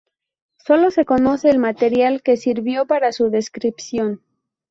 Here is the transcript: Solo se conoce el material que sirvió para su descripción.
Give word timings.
Solo 0.65 0.89
se 0.89 1.05
conoce 1.05 1.51
el 1.51 1.59
material 1.59 2.23
que 2.23 2.35
sirvió 2.35 2.87
para 2.87 3.11
su 3.11 3.29
descripción. 3.29 4.23